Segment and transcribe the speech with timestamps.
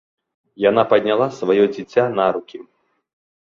[0.69, 2.65] Яна падняла сваё дзіця на рукі.